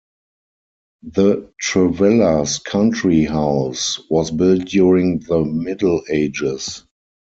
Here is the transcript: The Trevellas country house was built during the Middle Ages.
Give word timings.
The 1.03 1.51
Trevellas 1.61 2.57
country 2.63 3.25
house 3.25 3.99
was 4.09 4.31
built 4.31 4.65
during 4.65 5.19
the 5.19 5.45
Middle 5.45 6.01
Ages. 6.09 6.87